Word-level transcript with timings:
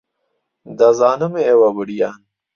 دەزانم 0.79 1.33
ئێوە 1.45 1.69
وریان. 1.77 2.21